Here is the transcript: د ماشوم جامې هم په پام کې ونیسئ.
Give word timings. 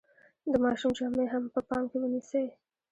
د 0.51 0.53
ماشوم 0.63 0.91
جامې 0.97 1.25
هم 1.33 1.43
په 1.53 1.59
پام 1.69 1.83
کې 1.89 1.97
ونیسئ. 1.99 2.45